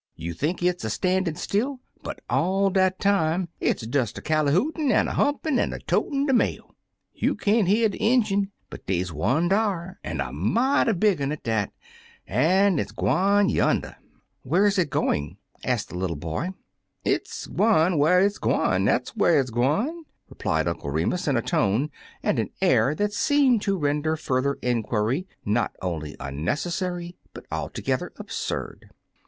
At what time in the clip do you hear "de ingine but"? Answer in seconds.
7.87-8.87